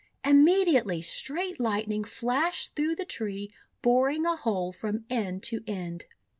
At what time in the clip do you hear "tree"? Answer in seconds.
3.05-3.53